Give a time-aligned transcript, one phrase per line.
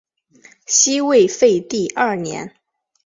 [0.65, 2.55] 西魏废帝二年。